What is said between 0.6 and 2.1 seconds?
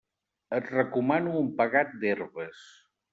recomano un pegat